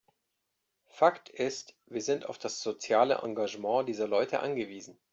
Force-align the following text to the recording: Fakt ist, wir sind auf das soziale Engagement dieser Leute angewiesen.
Fakt 0.87 1.29
ist, 1.29 1.75
wir 1.85 2.01
sind 2.01 2.25
auf 2.25 2.39
das 2.39 2.59
soziale 2.59 3.19
Engagement 3.21 3.87
dieser 3.87 4.07
Leute 4.07 4.39
angewiesen. 4.39 4.97